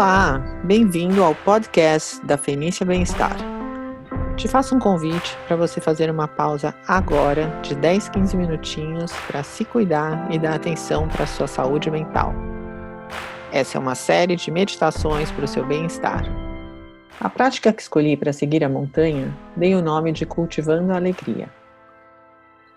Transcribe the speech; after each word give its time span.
Olá, 0.00 0.38
bem-vindo 0.64 1.22
ao 1.22 1.34
podcast 1.34 2.24
da 2.24 2.38
Fenícia 2.38 2.86
Bem-Estar. 2.86 3.36
Te 4.34 4.48
faço 4.48 4.74
um 4.74 4.78
convite 4.78 5.36
para 5.46 5.56
você 5.56 5.78
fazer 5.78 6.10
uma 6.10 6.26
pausa 6.26 6.74
agora 6.88 7.48
de 7.60 7.74
10, 7.74 8.08
15 8.08 8.34
minutinhos 8.34 9.12
para 9.26 9.42
se 9.42 9.62
cuidar 9.62 10.32
e 10.32 10.38
dar 10.38 10.54
atenção 10.54 11.06
para 11.06 11.24
a 11.24 11.26
sua 11.26 11.46
saúde 11.46 11.90
mental. 11.90 12.32
Essa 13.52 13.76
é 13.76 13.78
uma 13.78 13.94
série 13.94 14.36
de 14.36 14.50
meditações 14.50 15.30
para 15.30 15.44
o 15.44 15.48
seu 15.48 15.66
bem-estar. 15.66 16.24
A 17.20 17.28
prática 17.28 17.70
que 17.70 17.82
escolhi 17.82 18.16
para 18.16 18.32
seguir 18.32 18.64
a 18.64 18.70
montanha 18.70 19.36
dei 19.54 19.74
o 19.74 19.82
nome 19.82 20.12
de 20.12 20.24
Cultivando 20.24 20.94
a 20.94 20.96
Alegria. 20.96 21.50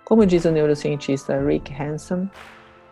Como 0.03 0.26
diz 0.26 0.43
o 0.43 0.51
neurocientista 0.51 1.40
Rick 1.40 1.73
Hanson, 1.73 2.27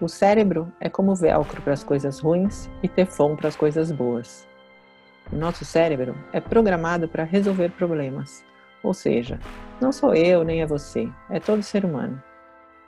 o 0.02 0.10
cérebro 0.10 0.72
é 0.80 0.90
como 0.90 1.14
velcro 1.14 1.62
para 1.62 1.74
as 1.74 1.84
coisas 1.84 2.20
ruins 2.20 2.68
e 2.82 2.88
teflon 2.88 3.36
para 3.36 3.48
as 3.48 3.56
coisas 3.56 3.92
boas. 3.92 4.48
O 5.32 5.36
nosso 5.36 5.64
cérebro 5.64 6.16
é 6.34 6.40
programado 6.40 7.08
para 7.08 7.24
resolver 7.24 7.70
problemas, 7.72 8.44
ou 8.82 8.96
seja, 8.96 9.40
não 9.80 9.92
sou 9.92 10.16
eu 10.16 10.44
nem 10.44 10.62
é 10.62 10.66
você, 10.66 11.08
é 11.30 11.40
todo 11.40 11.62
ser 11.62 11.86
humano. 11.86 12.22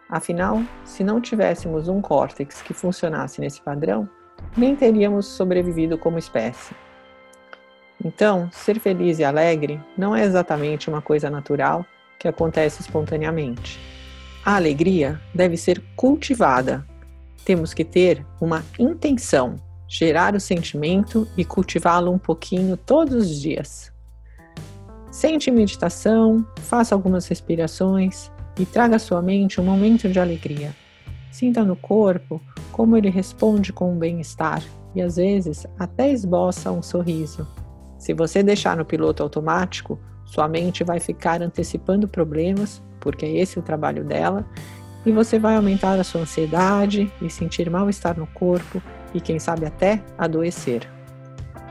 Afinal, 0.09 0.61
se 0.83 1.03
não 1.03 1.21
tivéssemos 1.21 1.87
um 1.87 2.01
córtex 2.01 2.61
que 2.63 2.73
funcionasse 2.73 3.39
nesse 3.39 3.61
padrão, 3.61 4.09
nem 4.57 4.75
teríamos 4.75 5.27
sobrevivido 5.27 5.97
como 5.97 6.17
espécie. 6.17 6.75
Então, 8.03 8.49
ser 8.51 8.79
feliz 8.79 9.19
e 9.19 9.23
alegre 9.23 9.79
não 9.95 10.15
é 10.15 10.23
exatamente 10.23 10.89
uma 10.89 11.01
coisa 11.01 11.29
natural 11.29 11.85
que 12.17 12.27
acontece 12.27 12.81
espontaneamente. 12.81 13.79
A 14.43 14.55
alegria 14.55 15.21
deve 15.33 15.55
ser 15.55 15.81
cultivada 15.95 16.85
temos 17.43 17.73
que 17.73 17.83
ter 17.83 18.25
uma 18.39 18.63
intenção, 18.79 19.55
gerar 19.87 20.35
o 20.35 20.39
sentimento 20.39 21.27
e 21.37 21.45
cultivá-lo 21.45 22.11
um 22.11 22.17
pouquinho 22.17 22.77
todos 22.77 23.13
os 23.13 23.41
dias. 23.41 23.91
Sente 25.11 25.51
meditação, 25.51 26.45
faça 26.61 26.95
algumas 26.95 27.27
respirações 27.27 28.31
e 28.57 28.65
traga 28.65 28.95
à 28.95 28.99
sua 28.99 29.21
mente 29.21 29.61
um 29.61 29.63
momento 29.63 30.09
de 30.09 30.19
alegria. 30.19 30.75
Sinta 31.31 31.63
no 31.63 31.75
corpo 31.75 32.41
como 32.71 32.97
ele 32.97 33.09
responde 33.09 33.71
com 33.71 33.93
um 33.93 33.97
bem-estar 33.97 34.63
e 34.95 35.01
às 35.01 35.17
vezes 35.17 35.67
até 35.77 36.11
esboça 36.11 36.71
um 36.71 36.81
sorriso. 36.81 37.47
Se 37.97 38.13
você 38.13 38.43
deixar 38.43 38.75
no 38.75 38.85
piloto 38.85 39.23
automático, 39.23 39.99
sua 40.25 40.47
mente 40.47 40.83
vai 40.83 40.99
ficar 40.99 41.41
antecipando 41.41 42.07
problemas, 42.07 42.81
porque 42.99 43.25
é 43.25 43.37
esse 43.37 43.59
o 43.59 43.61
trabalho 43.61 44.03
dela, 44.03 44.45
e 45.05 45.11
você 45.11 45.37
vai 45.37 45.55
aumentar 45.55 45.99
a 45.99 46.03
sua 46.03 46.21
ansiedade 46.21 47.11
e 47.21 47.29
sentir 47.29 47.69
mal-estar 47.69 48.17
no 48.17 48.27
corpo 48.27 48.81
e, 49.13 49.19
quem 49.19 49.39
sabe, 49.39 49.65
até 49.65 50.01
adoecer. 50.17 50.89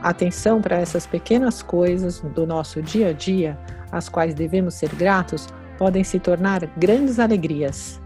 Atenção 0.01 0.61
para 0.61 0.77
essas 0.77 1.07
pequenas 1.07 1.61
coisas 1.61 2.19
do 2.19 2.45
nosso 2.45 2.81
dia 2.81 3.09
a 3.09 3.13
dia, 3.13 3.57
às 3.91 4.09
quais 4.09 4.33
devemos 4.33 4.73
ser 4.75 4.89
gratos, 4.95 5.47
podem 5.77 6.03
se 6.03 6.19
tornar 6.19 6.65
grandes 6.77 7.19
alegrias. 7.19 8.01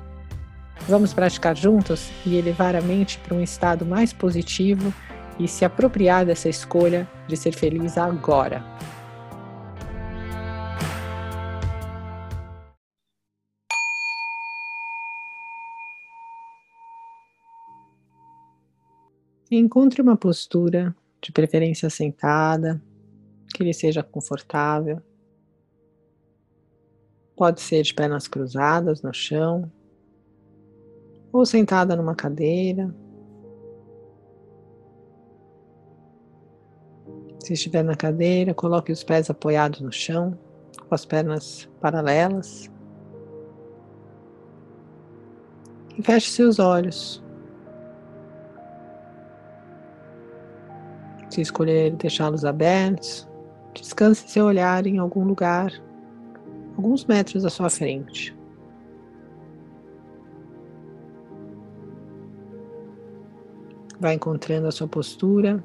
Vamos 0.87 1.13
praticar 1.13 1.55
juntos 1.55 2.09
e 2.25 2.37
elevar 2.37 2.75
a 2.75 2.81
mente 2.81 3.19
para 3.19 3.35
um 3.35 3.41
estado 3.41 3.85
mais 3.85 4.13
positivo 4.13 4.93
e 5.39 5.47
se 5.47 5.65
apropriar 5.65 6.25
dessa 6.25 6.49
escolha 6.49 7.07
de 7.27 7.35
ser 7.35 7.53
feliz 7.53 7.97
agora. 7.97 8.63
Encontre 19.49 20.01
uma 20.01 20.17
postura, 20.17 20.93
de 21.21 21.31
preferência 21.31 21.89
sentada, 21.89 22.81
que 23.53 23.63
lhe 23.63 23.73
seja 23.73 24.03
confortável. 24.03 25.01
Pode 27.35 27.61
ser 27.61 27.81
de 27.81 27.93
pernas 27.93 28.27
cruzadas 28.27 29.01
no 29.01 29.13
chão, 29.13 29.71
ou 31.31 31.45
sentada 31.45 31.95
numa 31.95 32.15
cadeira. 32.15 32.93
Se 37.39 37.53
estiver 37.53 37.83
na 37.83 37.95
cadeira, 37.95 38.53
coloque 38.53 38.91
os 38.91 39.03
pés 39.03 39.29
apoiados 39.29 39.79
no 39.79 39.91
chão, 39.91 40.37
com 40.87 40.93
as 40.93 41.05
pernas 41.05 41.69
paralelas. 41.79 42.69
E 45.97 46.03
feche 46.03 46.31
seus 46.31 46.59
olhos. 46.59 47.23
Se 51.29 51.41
escolher 51.41 51.91
deixá-los 51.95 52.45
abertos, 52.45 53.27
descanse 53.73 54.27
seu 54.27 54.45
olhar 54.45 54.87
em 54.87 54.97
algum 54.97 55.23
lugar, 55.23 55.71
alguns 56.75 57.05
metros 57.05 57.45
à 57.45 57.49
sua 57.49 57.69
frente. 57.69 58.35
Vai 63.99 64.13
encontrando 64.13 64.67
a 64.67 64.71
sua 64.71 64.87
postura 64.87 65.63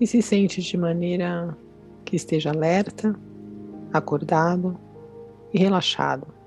e 0.00 0.06
se 0.06 0.22
sente 0.22 0.62
de 0.62 0.76
maneira 0.76 1.56
que 2.04 2.16
esteja 2.16 2.50
alerta, 2.50 3.14
acordado 3.92 4.78
e 5.52 5.58
relaxado. 5.58 6.39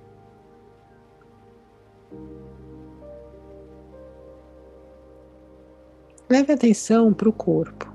Leve 6.33 6.51
atenção 6.51 7.13
para 7.13 7.29
o 7.29 7.31
corpo. 7.31 7.93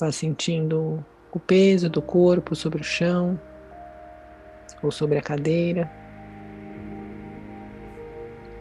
Vá 0.00 0.10
sentindo 0.10 1.06
o 1.30 1.38
peso 1.38 1.88
do 1.88 2.02
corpo 2.02 2.56
sobre 2.56 2.80
o 2.80 2.84
chão 2.84 3.40
ou 4.82 4.90
sobre 4.90 5.18
a 5.18 5.22
cadeira. 5.22 5.88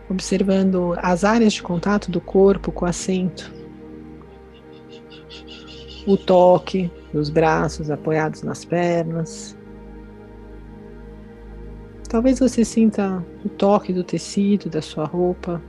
Observando 0.07 0.93
as 0.97 1.23
áreas 1.23 1.53
de 1.53 1.63
contato 1.63 2.11
do 2.11 2.21
corpo 2.21 2.71
com 2.71 2.85
o 2.85 2.87
assento. 2.87 3.51
O 6.05 6.15
toque 6.15 6.91
dos 7.11 7.31
braços 7.31 7.89
apoiados 7.89 8.43
nas 8.43 8.63
pernas. 8.63 9.57
Talvez 12.07 12.37
você 12.37 12.63
sinta 12.63 13.25
o 13.43 13.49
toque 13.49 13.91
do 13.91 14.03
tecido 14.03 14.69
da 14.69 14.83
sua 14.83 15.05
roupa 15.05 15.59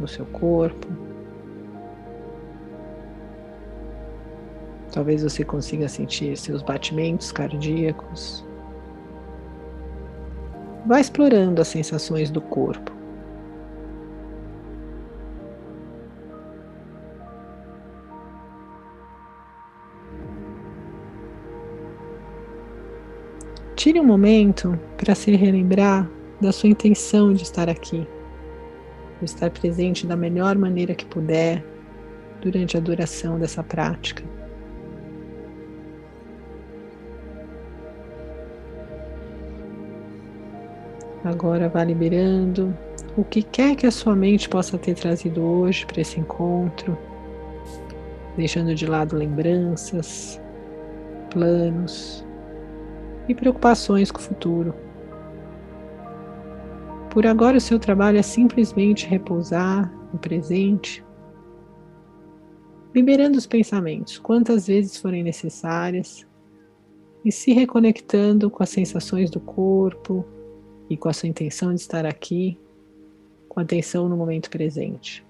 no 0.00 0.08
seu 0.08 0.24
corpo. 0.26 1.01
Talvez 4.92 5.22
você 5.22 5.44
consiga 5.44 5.88
sentir 5.88 6.36
seus 6.36 6.62
batimentos 6.62 7.32
cardíacos. 7.32 8.44
Vá 10.86 11.00
explorando 11.00 11.60
as 11.60 11.68
sensações 11.68 12.30
do 12.30 12.40
corpo. 12.40 12.92
Tire 23.74 23.98
um 23.98 24.04
momento 24.04 24.78
para 24.96 25.14
se 25.14 25.34
relembrar 25.34 26.08
da 26.40 26.52
sua 26.52 26.68
intenção 26.68 27.32
de 27.32 27.42
estar 27.42 27.68
aqui 27.68 28.06
estar 29.24 29.50
presente 29.50 30.06
da 30.06 30.16
melhor 30.16 30.56
maneira 30.56 30.94
que 30.94 31.04
puder 31.06 31.64
durante 32.40 32.76
a 32.76 32.80
duração 32.80 33.38
dessa 33.38 33.62
prática. 33.62 34.24
Agora 41.24 41.68
vá 41.68 41.84
liberando 41.84 42.76
o 43.16 43.24
que 43.24 43.42
quer 43.42 43.76
que 43.76 43.86
a 43.86 43.90
sua 43.90 44.16
mente 44.16 44.48
possa 44.48 44.76
ter 44.76 44.94
trazido 44.94 45.40
hoje 45.40 45.86
para 45.86 46.00
esse 46.00 46.18
encontro, 46.18 46.98
deixando 48.36 48.74
de 48.74 48.86
lado 48.86 49.14
lembranças, 49.14 50.40
planos 51.30 52.26
e 53.28 53.34
preocupações 53.34 54.10
com 54.10 54.18
o 54.18 54.22
futuro. 54.22 54.74
Por 57.10 57.26
agora, 57.26 57.58
o 57.58 57.60
seu 57.60 57.78
trabalho 57.78 58.18
é 58.18 58.22
simplesmente 58.22 59.06
repousar 59.06 59.92
no 60.12 60.18
presente, 60.18 61.04
liberando 62.92 63.38
os 63.38 63.46
pensamentos 63.46 64.18
quantas 64.18 64.66
vezes 64.66 64.96
forem 64.96 65.22
necessárias 65.22 66.26
e 67.24 67.30
se 67.30 67.52
reconectando 67.52 68.50
com 68.50 68.62
as 68.62 68.70
sensações 68.70 69.30
do 69.30 69.38
corpo 69.38 70.24
e 70.92 70.96
com 70.98 71.08
a 71.08 71.12
sua 71.14 71.26
intenção 71.26 71.74
de 71.74 71.80
estar 71.80 72.04
aqui, 72.04 72.58
com 73.48 73.58
atenção 73.60 74.10
no 74.10 74.16
momento 74.16 74.50
presente. 74.50 75.24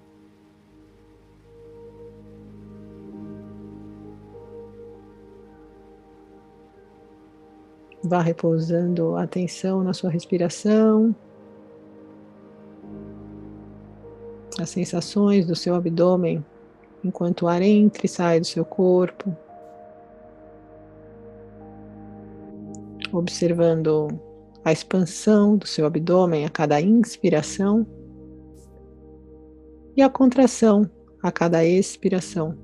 Vá 8.03 8.19
repousando 8.21 9.15
a 9.15 9.23
atenção 9.23 9.81
na 9.81 9.93
sua 9.93 10.09
respiração. 10.09 11.15
as 14.59 14.69
sensações 14.69 15.47
do 15.47 15.55
seu 15.55 15.73
abdômen 15.73 16.45
enquanto 17.03 17.43
o 17.43 17.47
ar 17.47 17.61
entra 17.63 18.05
e 18.05 18.09
sai 18.09 18.39
do 18.39 18.45
seu 18.45 18.63
corpo. 18.63 19.35
Observando 23.11 24.07
a 24.63 24.71
expansão 24.71 25.57
do 25.57 25.67
seu 25.67 25.85
abdômen 25.85 26.45
a 26.45 26.49
cada 26.49 26.79
inspiração 26.79 27.85
e 29.95 30.01
a 30.01 30.09
contração 30.09 30.89
a 31.21 31.31
cada 31.31 31.63
expiração. 31.65 32.57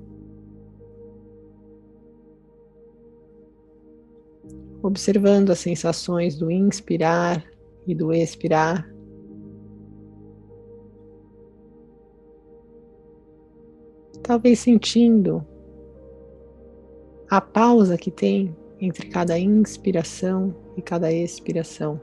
Observando 4.82 5.50
as 5.50 5.58
sensações 5.58 6.36
do 6.36 6.50
inspirar 6.50 7.44
e 7.86 7.94
do 7.94 8.12
expirar. 8.12 8.90
Talvez 14.22 14.58
sentindo 14.60 15.44
a 17.30 17.40
pausa 17.40 17.96
que 17.96 18.10
tem 18.10 18.54
entre 18.80 19.08
cada 19.08 19.38
inspiração 19.38 20.54
e 20.76 20.82
cada 20.82 21.12
expiração. 21.12 22.00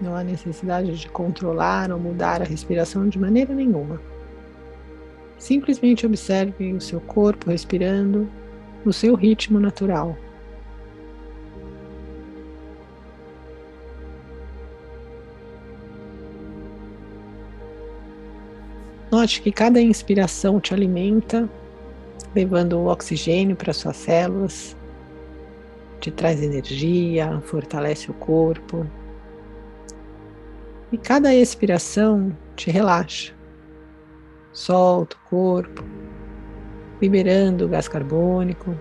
Não 0.00 0.16
há 0.16 0.24
necessidade 0.24 0.98
de 0.98 1.08
controlar 1.08 1.92
ou 1.92 1.98
mudar 1.98 2.40
a 2.40 2.44
respiração 2.44 3.08
de 3.08 3.18
maneira 3.18 3.54
nenhuma. 3.54 4.00
Simplesmente 5.38 6.06
observe 6.06 6.72
o 6.72 6.80
seu 6.80 7.00
corpo 7.00 7.50
respirando 7.50 8.28
no 8.84 8.92
seu 8.92 9.14
ritmo 9.14 9.60
natural. 9.60 10.16
Note 19.22 19.40
que 19.40 19.52
cada 19.52 19.80
inspiração 19.80 20.58
te 20.58 20.74
alimenta, 20.74 21.48
levando 22.34 22.72
o 22.72 22.86
oxigênio 22.88 23.54
para 23.54 23.72
suas 23.72 23.96
células, 23.96 24.76
te 26.00 26.10
traz 26.10 26.42
energia, 26.42 27.40
fortalece 27.44 28.10
o 28.10 28.14
corpo, 28.14 28.84
e 30.90 30.98
cada 30.98 31.32
expiração 31.32 32.36
te 32.56 32.68
relaxa. 32.68 33.32
Solta 34.52 35.14
o 35.14 35.28
corpo, 35.28 35.84
liberando 37.00 37.66
o 37.66 37.68
gás 37.68 37.86
carbônico. 37.86 38.76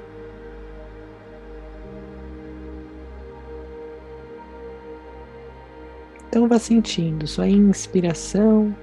Então 6.28 6.48
vá 6.48 6.58
sentindo 6.58 7.28
sua 7.28 7.48
inspiração 7.48 8.76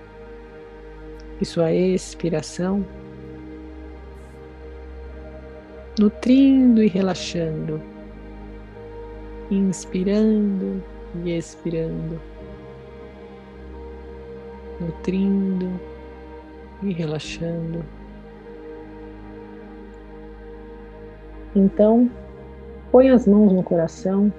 e 1.40 1.44
sua 1.44 1.73
expiração, 1.73 2.85
nutrindo 5.99 6.82
e 6.82 6.88
relaxando, 6.88 7.81
inspirando 9.50 10.82
e 11.25 11.37
expirando 11.37 12.20
nutrindo 14.81 15.69
e 16.82 16.93
relaxando. 16.93 17.85
Então, 21.55 22.11
põe 22.90 23.11
as 23.11 23.26
mãos 23.26 23.52
no 23.52 23.62
coração 23.62 24.32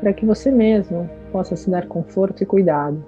para 0.00 0.12
que 0.12 0.24
você 0.24 0.50
mesmo 0.50 1.10
possa 1.32 1.56
se 1.56 1.68
dar 1.68 1.86
conforto 1.86 2.42
e 2.42 2.46
cuidado. 2.46 3.04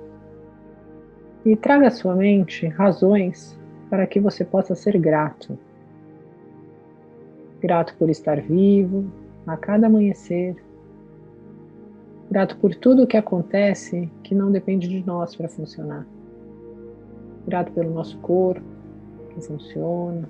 E 1.44 1.56
traga 1.56 1.88
à 1.88 1.90
sua 1.90 2.14
mente 2.14 2.66
razões 2.66 3.58
para 3.90 4.06
que 4.06 4.20
você 4.20 4.44
possa 4.44 4.74
ser 4.74 4.98
grato. 4.98 5.58
Grato 7.60 7.94
por 7.96 8.08
estar 8.08 8.40
vivo 8.40 9.10
a 9.46 9.56
cada 9.56 9.86
amanhecer. 9.86 10.56
Grato 12.30 12.56
por 12.56 12.74
tudo 12.74 13.02
o 13.02 13.06
que 13.06 13.16
acontece 13.16 14.08
que 14.22 14.34
não 14.34 14.50
depende 14.50 14.88
de 14.88 15.04
nós 15.04 15.34
para 15.34 15.48
funcionar 15.48 16.06
grato 17.46 17.72
pelo 17.72 17.92
nosso 17.92 18.18
corpo 18.18 18.62
que 19.30 19.40
funciona, 19.40 20.28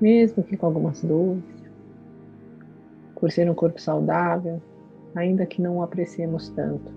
mesmo 0.00 0.42
que 0.42 0.56
com 0.56 0.66
algumas 0.66 1.02
dores, 1.02 1.42
por 3.14 3.30
ser 3.30 3.48
um 3.50 3.54
corpo 3.54 3.80
saudável, 3.80 4.60
ainda 5.14 5.46
que 5.46 5.62
não 5.62 5.78
o 5.78 5.82
apreciemos 5.82 6.50
tanto. 6.50 6.92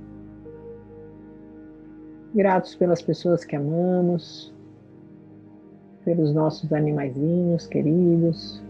Gratos 2.33 2.75
pelas 2.75 3.01
pessoas 3.01 3.43
que 3.43 3.55
amamos, 3.55 4.53
pelos 6.05 6.33
nossos 6.33 6.71
animaizinhos 6.71 7.65
queridos, 7.65 8.61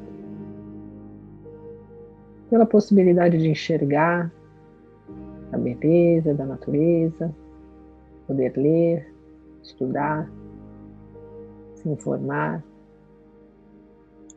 pela 2.50 2.66
possibilidade 2.66 3.38
de 3.38 3.50
enxergar 3.50 4.32
a 5.52 5.58
beleza 5.58 6.34
da 6.34 6.46
natureza, 6.46 7.34
poder 8.28 8.56
ler, 8.56 9.14
estudar, 9.62 10.30
se 11.76 11.90
informar, 11.90 12.64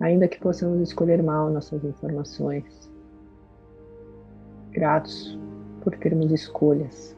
ainda 0.00 0.26
que 0.26 0.38
possamos 0.40 0.80
escolher 0.80 1.22
mal 1.22 1.48
nossas 1.50 1.84
informações. 1.84 2.90
Gratos 4.72 5.38
por 5.82 5.96
termos 5.96 6.32
escolhas. 6.32 7.16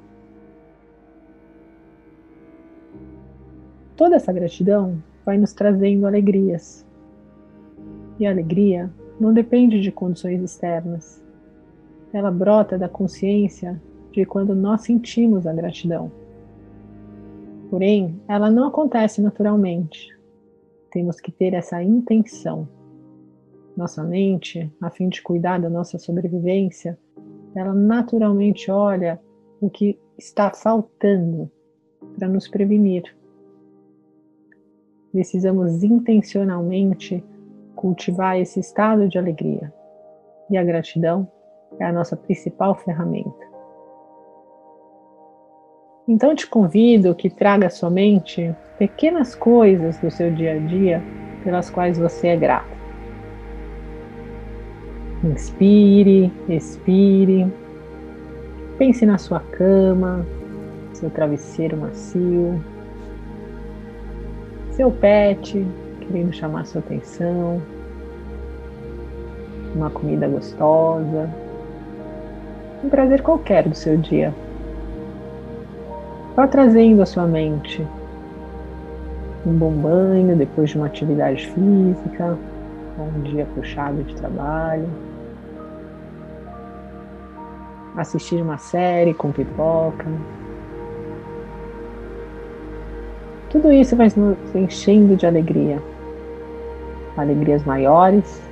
Toda 3.97 4.17
essa 4.17 4.33
gratidão 4.33 5.03
vai 5.25 5.39
nos 5.39 5.53
trazendo 5.53 6.07
alegrias. 6.07 6.85
E 8.19 8.27
a 8.27 8.31
alegria 8.31 8.91
não 9.21 9.33
depende 9.33 9.81
de 9.81 9.93
condições 9.93 10.43
externas. 10.43 11.23
Ela 12.13 12.31
brota 12.31 12.77
da 12.77 12.89
consciência 12.89 13.81
de 14.13 14.25
quando 14.25 14.55
nós 14.55 14.83
sentimos 14.83 15.47
a 15.47 15.53
gratidão. 15.53 16.11
Porém, 17.71 18.21
ela 18.29 18.51
não 18.51 18.69
acontece 18.69 19.21
naturalmente. 19.21 20.17
Temos 20.91 21.21
que 21.21 21.33
ter 21.33 21.55
essa 21.55 21.83
intenção. 21.83 22.69
Nossa 23.77 24.05
mente, 24.05 24.71
a 24.81 24.91
fim 24.91 25.09
de 25.09 25.21
cuidar 25.23 25.61
da 25.61 25.69
nossa 25.69 25.99
sobrevivência, 25.99 26.97
ela 27.55 27.75
naturalmente 27.75 28.71
olha 28.71 29.21
o 29.61 29.69
que 29.69 29.99
está 30.17 30.51
faltando 30.51 31.51
para 32.17 32.29
nos 32.29 32.47
prevenir. 32.47 33.17
Precisamos 35.15 35.85
intencionalmente 35.85 37.23
cultivar 37.77 38.37
esse 38.37 38.59
estado 38.59 39.07
de 39.07 39.17
alegria. 39.17 39.73
E 40.51 40.57
a 40.57 40.65
gratidão 40.65 41.31
é 41.79 41.85
a 41.85 41.93
nossa 41.93 42.17
principal 42.17 42.75
ferramenta. 42.75 43.47
Então 46.09 46.35
te 46.35 46.49
convido 46.49 47.15
que 47.15 47.31
traga 47.31 47.69
à 47.69 47.71
sua 47.71 47.91
mente 47.91 48.53
pequenas 48.77 49.37
coisas 49.37 49.97
do 49.99 50.11
seu 50.11 50.35
dia 50.35 50.55
a 50.55 50.59
dia 50.59 51.01
pelas 51.45 51.71
quais 51.71 51.97
você 51.97 52.27
é 52.27 52.37
grato. 52.37 52.77
Inspire, 55.23 56.33
expire. 56.49 57.47
Pense 58.79 59.07
na 59.07 59.17
sua 59.17 59.39
cama, 59.39 60.27
seu 60.93 61.09
travesseiro 61.09 61.77
macio, 61.77 62.61
seu 64.77 64.91
pet 64.91 65.65
querendo 66.01 66.33
chamar 66.33 66.67
sua 66.67 66.81
atenção, 66.81 67.63
uma 69.75 69.89
comida 69.89 70.27
gostosa, 70.29 71.31
um 72.83 72.89
prazer 72.89 73.23
qualquer 73.23 73.69
do 73.69 73.75
seu 73.75 73.97
dia. 73.97 74.35
Vá 76.35 76.49
trazendo 76.49 77.03
à 77.03 77.07
sua 77.07 77.25
mente 77.25 77.87
um 79.47 79.53
bom 79.53 79.71
banho 79.71 80.37
depois 80.37 80.71
de 80.71 80.77
uma 80.77 80.87
atividade 80.87 81.47
física, 81.47 82.37
um 82.99 83.21
dia 83.23 83.47
puxado 83.55 84.03
de 84.03 84.15
trabalho, 84.17 84.89
assistir 87.97 88.43
uma 88.43 88.59
série 88.59 89.15
com 89.15 89.31
pipoca. 89.31 90.07
Tudo 93.55 93.73
isso 93.73 93.95
vai 93.95 94.09
nos 94.17 94.37
enchendo 94.53 95.15
de 95.15 95.25
alegria. 95.25 95.81
Alegrias 97.17 97.63
maiores, 97.63 98.43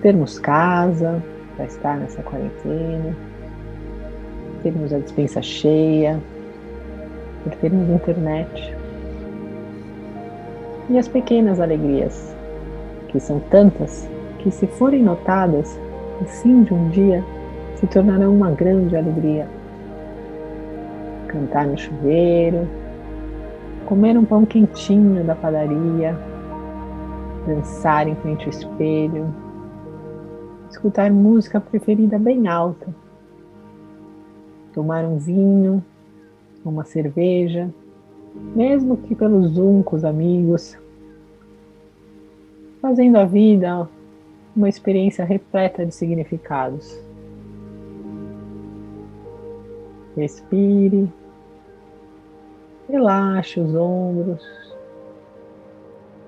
termos 0.00 0.38
casa 0.38 1.20
para 1.56 1.64
estar 1.64 1.96
nessa 1.96 2.22
quarentena, 2.22 3.16
termos 4.62 4.92
a 4.92 4.98
dispensa 5.00 5.42
cheia, 5.42 6.20
por 7.42 7.52
termos 7.56 7.90
internet. 7.90 8.76
E 10.88 10.96
as 10.96 11.08
pequenas 11.08 11.58
alegrias, 11.58 12.32
que 13.08 13.18
são 13.18 13.40
tantas 13.50 14.08
que, 14.38 14.52
se 14.52 14.68
forem 14.68 15.02
notadas, 15.02 15.76
no 16.20 16.28
fim 16.28 16.62
de 16.62 16.72
um 16.72 16.90
dia 16.90 17.24
se 17.74 17.88
tornarão 17.88 18.36
uma 18.36 18.52
grande 18.52 18.96
alegria. 18.96 19.48
Cantar 21.26 21.66
no 21.66 21.76
chuveiro, 21.76 22.68
comer 23.90 24.16
um 24.16 24.24
pão 24.24 24.46
quentinho 24.46 25.24
da 25.24 25.34
padaria, 25.34 26.16
dançar 27.44 28.06
em 28.06 28.14
frente 28.14 28.44
ao 28.44 28.50
espelho, 28.50 29.34
escutar 30.70 31.10
música 31.10 31.60
preferida 31.60 32.16
bem 32.16 32.46
alta, 32.46 32.94
tomar 34.72 35.04
um 35.04 35.18
vinho, 35.18 35.84
uma 36.64 36.84
cerveja, 36.84 37.68
mesmo 38.54 38.96
que 38.96 39.16
pelo 39.16 39.42
Zoom 39.48 39.82
com 39.82 39.96
os 39.96 40.04
amigos, 40.04 40.78
fazendo 42.80 43.16
a 43.16 43.24
vida 43.24 43.88
uma 44.54 44.68
experiência 44.68 45.24
repleta 45.24 45.84
de 45.84 45.92
significados. 45.92 46.96
Respire, 50.16 51.12
relaxe 52.90 53.60
os 53.60 53.74
ombros, 53.74 54.44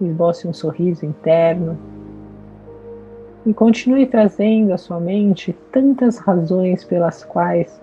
esboce 0.01 0.47
um 0.47 0.53
sorriso 0.53 1.05
interno 1.05 1.79
e 3.45 3.53
continue 3.53 4.07
trazendo 4.07 4.73
à 4.73 4.79
sua 4.79 5.01
mente 5.01 5.53
tantas 5.73 6.19
razões 6.19 6.85
pelas 6.85 7.25
quais 7.25 7.81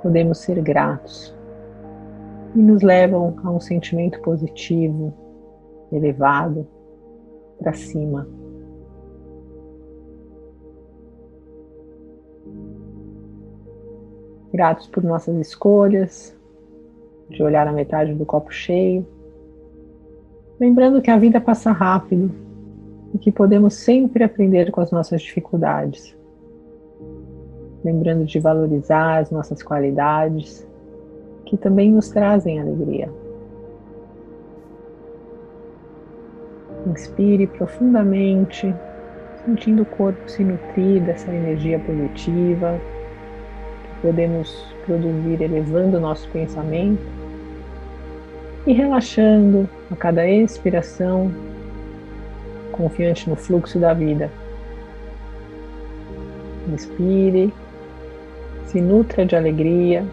podemos 0.00 0.38
ser 0.38 0.60
gratos 0.62 1.34
e 2.54 2.58
nos 2.58 2.82
levam 2.82 3.36
a 3.42 3.50
um 3.50 3.60
sentimento 3.60 4.20
positivo, 4.20 5.12
elevado, 5.90 6.66
para 7.58 7.72
cima. 7.72 8.28
Gratos 14.52 14.86
por 14.88 15.02
nossas 15.02 15.34
escolhas, 15.36 16.36
de 17.32 17.42
olhar 17.42 17.66
a 17.66 17.72
metade 17.72 18.14
do 18.14 18.24
copo 18.24 18.52
cheio, 18.52 19.06
lembrando 20.60 21.00
que 21.00 21.10
a 21.10 21.16
vida 21.16 21.40
passa 21.40 21.72
rápido 21.72 22.30
e 23.14 23.18
que 23.18 23.32
podemos 23.32 23.74
sempre 23.74 24.22
aprender 24.22 24.70
com 24.70 24.80
as 24.80 24.90
nossas 24.90 25.22
dificuldades. 25.22 26.16
Lembrando 27.84 28.24
de 28.24 28.38
valorizar 28.38 29.18
as 29.18 29.30
nossas 29.30 29.62
qualidades, 29.62 30.66
que 31.44 31.56
também 31.56 31.90
nos 31.90 32.10
trazem 32.10 32.60
alegria. 32.60 33.10
Inspire 36.86 37.46
profundamente, 37.46 38.74
sentindo 39.44 39.82
o 39.82 39.86
corpo 39.86 40.30
se 40.30 40.44
nutrir 40.44 41.02
dessa 41.02 41.30
energia 41.32 41.78
positiva 41.80 42.78
que 43.82 44.06
podemos 44.06 44.74
produzir 44.86 45.42
elevando 45.42 45.96
o 45.96 46.00
nosso 46.00 46.28
pensamento 46.30 47.21
e 48.66 48.72
relaxando 48.72 49.68
a 49.90 49.96
cada 49.96 50.26
expiração, 50.26 51.32
confiante 52.70 53.28
no 53.28 53.36
fluxo 53.36 53.78
da 53.78 53.92
vida. 53.92 54.30
Inspire, 56.72 57.52
se 58.66 58.80
nutra 58.80 59.26
de 59.26 59.34
alegria, 59.34 60.04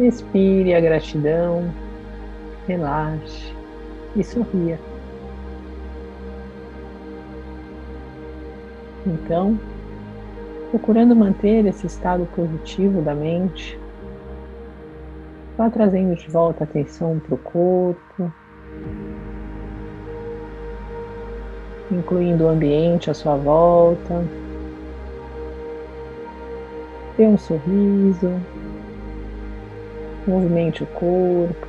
expire 0.00 0.74
a 0.74 0.80
gratidão, 0.80 1.72
relaxe 2.66 3.54
e 4.16 4.24
sorria. 4.24 4.78
Então, 9.06 9.58
procurando 10.70 11.14
manter 11.14 11.64
esse 11.66 11.86
estado 11.86 12.26
positivo 12.34 13.00
da 13.02 13.14
mente, 13.14 13.78
vá 15.56 15.70
trazendo 15.70 16.14
de 16.16 16.28
volta 16.28 16.64
a 16.64 16.66
atenção 16.66 17.18
para 17.18 17.34
o 17.34 17.38
corpo, 17.38 18.32
incluindo 21.90 22.44
o 22.44 22.48
ambiente 22.48 23.10
à 23.10 23.14
sua 23.14 23.36
volta. 23.36 24.24
Dê 27.16 27.26
um 27.26 27.38
sorriso, 27.38 28.32
movimente 30.26 30.82
o 30.82 30.86
corpo, 30.86 31.68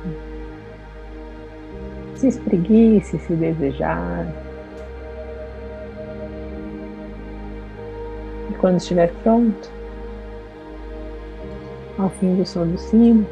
se 2.16 2.28
espreguice 2.28 3.18
se 3.18 3.34
desejar. 3.34 4.26
quando 8.58 8.78
estiver 8.78 9.12
pronto, 9.22 9.70
ao 11.98 12.10
fim 12.10 12.34
do 12.36 12.44
som 12.44 12.66
do 12.66 12.78
sino, 12.78 13.26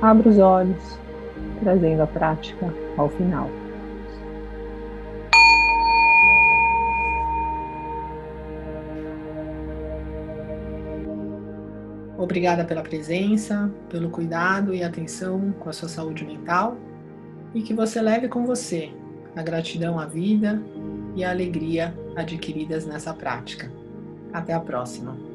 abra 0.00 0.28
os 0.28 0.38
olhos, 0.38 0.98
trazendo 1.60 2.02
a 2.02 2.06
prática 2.06 2.72
ao 2.96 3.08
final. 3.08 3.50
Obrigada 12.18 12.64
pela 12.64 12.82
presença, 12.82 13.70
pelo 13.88 14.10
cuidado 14.10 14.74
e 14.74 14.82
atenção 14.82 15.52
com 15.60 15.68
a 15.68 15.72
sua 15.72 15.88
saúde 15.88 16.24
mental 16.24 16.76
e 17.54 17.62
que 17.62 17.74
você 17.74 18.00
leve 18.00 18.28
com 18.28 18.44
você 18.44 18.90
a 19.36 19.42
gratidão 19.42 19.98
à 19.98 20.06
vida 20.06 20.60
e 21.14 21.22
a 21.22 21.30
alegria 21.30 21.94
adquiridas 22.16 22.86
nessa 22.86 23.12
prática. 23.12 23.70
Até 24.32 24.54
a 24.54 24.60
próxima! 24.60 25.25